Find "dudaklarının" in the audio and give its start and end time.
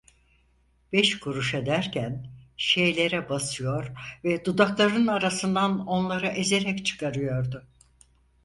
4.45-5.07